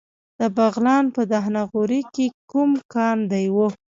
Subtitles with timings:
[0.39, 3.45] د بغلان په دهنه غوري کې کوم کان دی؟